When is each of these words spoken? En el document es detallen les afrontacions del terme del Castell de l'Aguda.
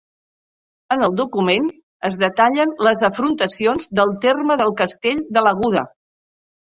En 0.93 1.01
el 1.07 1.11
document 1.17 1.67
es 2.09 2.15
detallen 2.23 2.73
les 2.87 3.03
afrontacions 3.09 3.85
del 3.99 4.15
terme 4.23 4.57
del 4.63 4.73
Castell 4.81 5.21
de 5.37 5.45
l'Aguda. 5.49 5.85